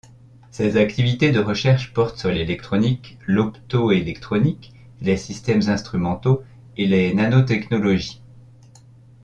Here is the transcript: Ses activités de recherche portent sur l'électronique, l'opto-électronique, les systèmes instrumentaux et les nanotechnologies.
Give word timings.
Ses 0.49 0.77
activités 0.77 1.31
de 1.31 1.39
recherche 1.39 1.93
portent 1.93 2.17
sur 2.17 2.31
l'électronique, 2.31 3.19
l'opto-électronique, 3.27 4.73
les 4.99 5.15
systèmes 5.15 5.61
instrumentaux 5.69 6.41
et 6.75 6.87
les 6.87 7.13
nanotechnologies. 7.13 8.19